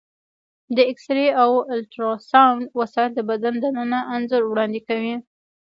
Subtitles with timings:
[0.75, 5.15] د ایکسرې او الټراساونډ وسایل د بدن دننه انځور وړاندې کوي.